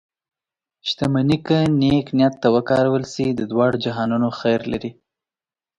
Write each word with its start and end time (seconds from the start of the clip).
شتمني 0.87 1.37
که 1.47 1.57
نیک 1.79 2.07
نیت 2.17 2.33
ته 2.41 2.47
وکارول 2.55 3.03
شي، 3.13 3.25
د 3.31 3.41
دواړو 3.51 3.77
جهانونو 3.85 4.29
خیر 4.39 4.61
لري. 4.71 4.91